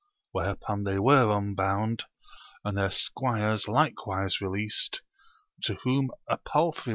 [0.31, 2.05] Whereupon they were unbound,
[2.65, 5.03] and their squires likewise released,
[5.67, 6.89] to whom a palfrey